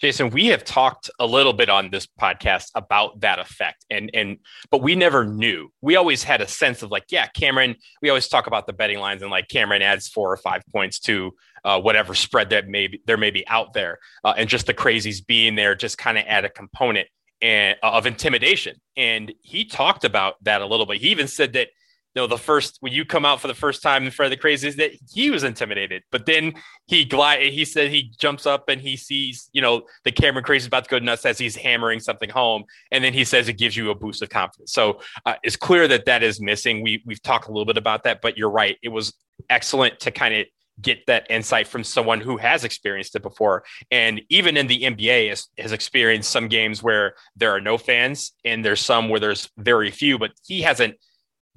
[0.01, 4.37] Jason, we have talked a little bit on this podcast about that effect, and and
[4.71, 5.69] but we never knew.
[5.79, 7.75] We always had a sense of like, yeah, Cameron.
[8.01, 10.99] We always talk about the betting lines and like Cameron adds four or five points
[11.01, 11.33] to
[11.63, 14.73] uh, whatever spread that may be, there may be out there, uh, and just the
[14.73, 17.07] crazies being there just kind of add a component
[17.39, 18.77] and, uh, of intimidation.
[18.97, 20.99] And he talked about that a little bit.
[20.99, 21.67] He even said that
[22.15, 24.43] know, the first when you come out for the first time in front of the
[24.43, 26.03] crazies that he was intimidated.
[26.11, 26.53] But then
[26.87, 30.67] he glide he said he jumps up and he sees, you know, the Cameron crazy
[30.67, 32.65] about to go nuts as he's hammering something home.
[32.91, 34.73] And then he says it gives you a boost of confidence.
[34.73, 36.81] So uh, it's clear that that is missing.
[36.81, 38.77] We we've talked a little bit about that, but you're right.
[38.83, 39.13] It was
[39.49, 40.45] excellent to kind of
[40.81, 43.63] get that insight from someone who has experienced it before.
[43.91, 48.31] And even in the NBA has, has experienced some games where there are no fans
[48.43, 50.95] and there's some where there's very few, but he hasn't–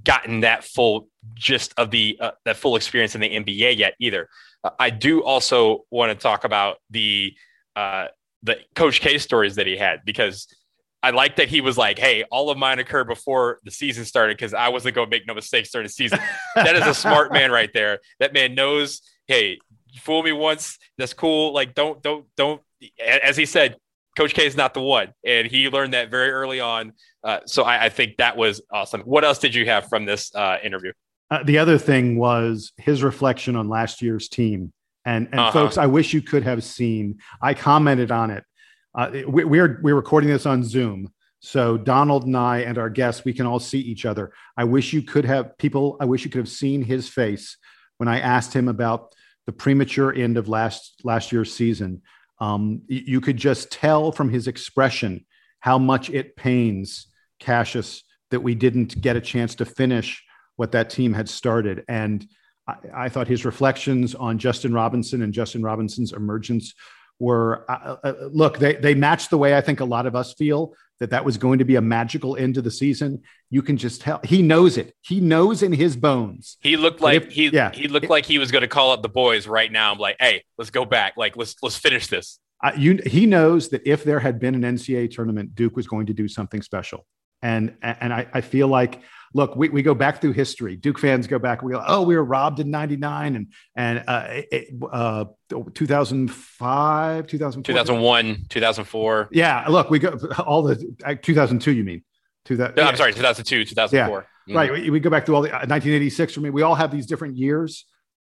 [0.03, 4.29] gotten that full gist of the uh, that full experience in the NBA yet either.
[4.63, 7.35] Uh, I do also want to talk about the
[7.77, 8.09] uh,
[8.43, 10.49] the Coach K stories that he had because
[11.03, 14.37] I like that he was like, "Hey, all of mine occurred before the season started
[14.37, 16.19] because I wasn't going to make no mistakes during the season."
[16.55, 18.01] that is a smart man right there.
[18.21, 19.59] That man knows, "Hey,
[20.01, 21.53] fool me once, that's cool.
[21.53, 22.63] Like, don't, don't, don't."
[23.07, 23.77] As he said,
[24.17, 26.93] Coach K is not the one, and he learned that very early on.
[27.23, 29.01] Uh, so I, I, think that was awesome.
[29.03, 30.93] What else did you have from this uh, interview?
[31.31, 34.73] Uh, the other thing was his reflection on last year's team,
[35.05, 35.53] and and uh-huh.
[35.53, 37.19] folks, I wish you could have seen.
[37.43, 38.45] I commented on it.
[38.95, 43.25] Uh, we, we're we're recording this on Zoom, so Donald and I and our guests,
[43.25, 44.33] we can all see each other.
[44.57, 45.97] I wish you could have people.
[46.01, 47.57] I wish you could have seen his face
[47.99, 49.15] when I asked him about
[49.47, 52.03] the premature end of last last year's season
[52.41, 55.25] um, you could just tell from his expression
[55.61, 57.07] how much it pains
[57.39, 60.23] Cassius that we didn't get a chance to finish
[60.57, 61.85] what that team had started.
[61.89, 62.27] And
[62.67, 66.75] I, I thought his reflections on Justin Robinson and Justin Robinson's emergence
[67.21, 70.35] were uh, uh, look they they matched the way I think a lot of us
[70.35, 73.23] feel that that was going to be a magical end to the season.
[73.51, 74.95] You can just tell he knows it.
[75.03, 76.57] He knows in his bones.
[76.61, 77.73] He looked like if, he yeah.
[77.73, 79.93] he looked like he was going to call up the boys right now.
[79.93, 81.15] I'm like, hey, let's go back.
[81.17, 82.39] Like let's let's finish this.
[82.63, 86.07] Uh, you, he knows that if there had been an NCAA tournament, Duke was going
[86.07, 87.05] to do something special.
[87.43, 89.03] And and I, I feel like
[89.35, 90.77] look, we, we go back through history.
[90.77, 91.63] Duke fans go back.
[91.63, 94.43] We go, oh, we were robbed in '99 and and uh,
[94.91, 95.25] uh,
[95.75, 99.29] 2005, 2004, 2001, 2004.
[99.33, 100.77] Yeah, look, we go all the
[101.21, 101.73] 2002.
[101.73, 102.03] You mean?
[102.47, 104.27] To that, no, I'm sorry, 2002, 2004.
[104.47, 104.57] Yeah, mm-hmm.
[104.57, 104.71] right.
[104.71, 106.51] We, we, go back to all the 1986 for me.
[106.51, 107.87] We all have these different years.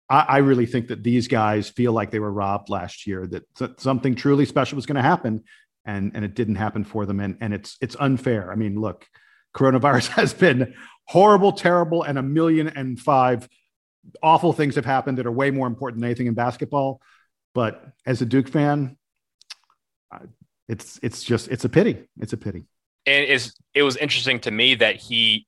[0.08, 3.26] I, I really think that these guys feel like they were robbed last year.
[3.26, 5.44] That something truly special was going to happen,
[5.84, 7.20] and and it didn't happen for them.
[7.20, 8.52] And and it's it's unfair.
[8.52, 9.08] I mean, look,
[9.54, 10.74] coronavirus has been
[11.06, 13.48] horrible, terrible, and a million and five
[14.22, 17.02] awful things have happened that are way more important than anything in basketball.
[17.54, 18.98] But as a Duke fan,
[20.68, 22.04] it's it's just it's a pity.
[22.20, 22.64] It's a pity.
[23.06, 25.48] And it's it was interesting to me that he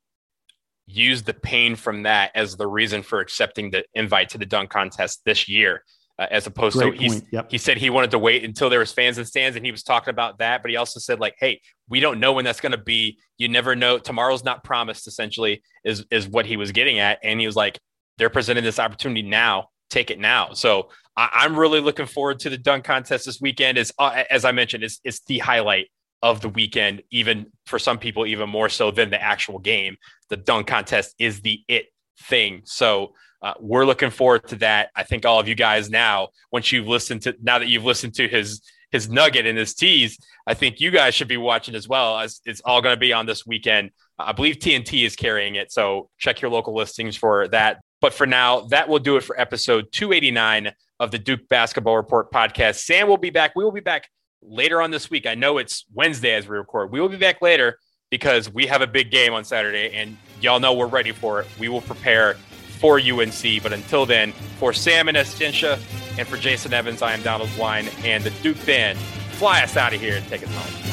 [0.88, 4.70] used the pain from that as the reason for accepting the invite to the dunk
[4.70, 5.84] contest this year
[6.18, 7.52] uh, as opposed Great to yep.
[7.52, 9.84] he said he wanted to wait until there was fans and stands and he was
[9.84, 11.60] talking about that but he also said like hey
[11.90, 13.20] we don't know when that's going to be.
[13.38, 13.98] You never know.
[13.98, 17.20] Tomorrow's not promised essentially is is what he was getting at.
[17.24, 17.80] And he was like
[18.18, 19.70] they're presenting this opportunity now.
[19.90, 20.54] Take it now.
[20.54, 23.78] So I, am really looking forward to the dunk contest this weekend.
[23.78, 25.88] Is uh, as i mentioned it's, it's the highlight
[26.24, 29.98] of the weekend, even for some people, even more so than the actual game.
[30.30, 31.88] The dunk contest is the it
[32.24, 32.62] thing.
[32.66, 33.14] So
[33.46, 34.90] uh, we're looking forward to that.
[34.96, 38.16] I think all of you guys now, once you've listened to now that you've listened
[38.16, 40.18] to his his nugget and his tease,
[40.48, 42.18] I think you guys should be watching as well.
[42.18, 43.92] As it's all going to be on this weekend.
[44.18, 47.82] I believe TNT is carrying it, so check your local listings for that.
[48.02, 52.32] But for now, that will do it for episode 289 of the Duke Basketball Report
[52.32, 52.78] podcast.
[52.78, 53.52] Sam will be back.
[53.56, 54.10] We will be back
[54.42, 55.28] later on this week.
[55.28, 56.92] I know it's Wednesday as we record.
[56.92, 57.78] We will be back later
[58.10, 61.48] because we have a big game on Saturday, and y'all know we're ready for it.
[61.60, 62.38] We will prepare
[62.76, 63.64] for UNC.
[63.64, 65.80] But until then, for Sam and Essentia
[66.18, 68.98] and for Jason Evans, I am Donald Wine and the Duke Band.
[68.98, 70.85] Fly us out of here and take us home.